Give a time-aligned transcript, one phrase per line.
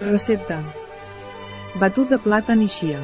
[0.00, 0.56] Recepta.
[1.78, 2.98] Batut de plàtan i xia.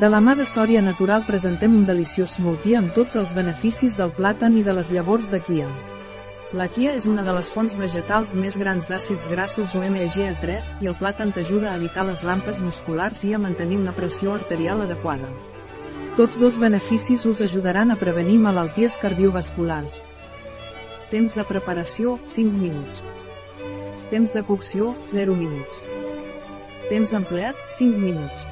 [0.00, 4.12] De la mà de Sòria Natural presentem un deliciós smoothie amb tots els beneficis del
[4.16, 5.66] plàtan i de les llavors de quia.
[6.56, 10.96] La quia és una de les fonts vegetals més grans d'àcids grassos omega-3 i el
[10.96, 15.28] plàtan t'ajuda a evitar les rampes musculars i a mantenir una pressió arterial adequada.
[16.16, 20.00] Tots dos beneficis us ajudaran a prevenir malalties cardiovasculars.
[21.10, 23.04] Temps de preparació, 5 minuts.
[24.10, 25.78] Temps de cocció, 0 minuts.
[26.88, 28.46] Temps empleat, 5 minuts.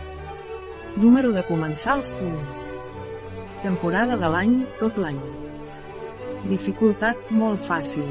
[0.96, 2.41] Número de comensals, 1.
[3.62, 5.20] Temporada de l'any, tot l'any.
[6.51, 8.09] Dificultat, molt fàcil.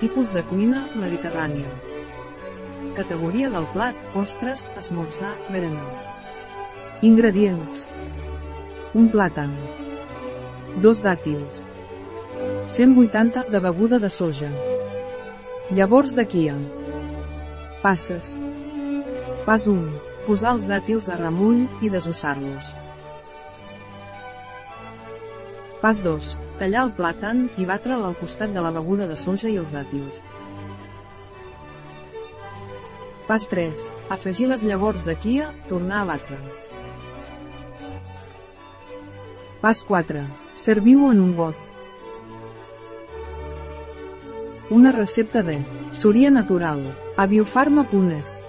[0.00, 1.70] Tipus de cuina, mediterrània.
[2.96, 5.86] Categoria del plat, postres, esmorzar, berenar.
[7.06, 7.84] Ingredients.
[8.98, 9.54] Un plàtan.
[10.82, 11.62] Dos dàtils.
[12.66, 14.50] 180 de beguda de soja.
[15.68, 16.54] Llavors de quia.
[17.82, 18.38] Passes.
[19.44, 19.82] Pas 1.
[20.24, 22.70] Posar els dàtils a remull i desossar-los.
[25.82, 26.32] Pas 2.
[26.62, 30.24] Tallar el plàtan i batre'l al costat de la beguda de soja i els dàtils.
[33.28, 33.86] Pas 3.
[34.16, 36.40] Afegir les llavors de quia, tornar a batre.
[39.60, 40.24] Pas 4.
[40.56, 41.67] Serviu-ho en un got.
[44.70, 48.42] Una recepta de Súria Natural, a biofarma.es.